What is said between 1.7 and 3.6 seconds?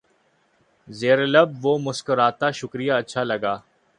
مسکراتا شکریہ اچھا لگا